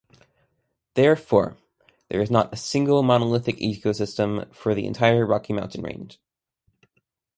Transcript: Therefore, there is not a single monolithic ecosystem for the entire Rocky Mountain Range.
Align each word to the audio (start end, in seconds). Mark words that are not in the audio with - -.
Therefore, 0.95 1.57
there 2.09 2.21
is 2.23 2.31
not 2.31 2.51
a 2.51 2.55
single 2.57 3.03
monolithic 3.03 3.57
ecosystem 3.57 4.51
for 4.51 4.73
the 4.73 4.87
entire 4.87 5.27
Rocky 5.27 5.53
Mountain 5.53 5.83
Range. 5.83 6.19